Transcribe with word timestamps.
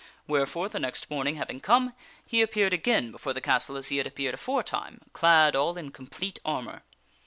Wherefore, 0.25 0.67
the 0.67 0.79
next 0.79 1.11
morning 1.11 1.35
having 1.35 1.59
come, 1.61 1.93
he 2.25 2.41
appeared 2.41 2.73
again 2.73 3.11
before 3.11 3.33
the 3.33 3.39
castle 3.39 3.77
as 3.77 3.89
he 3.89 3.97
had 3.97 4.07
appeared 4.07 4.33
aforetime 4.33 5.01
clad 5.13 5.55
all 5.55 5.77
in 5.77 5.91
complete 5.91 6.39
armor. 6.43 6.81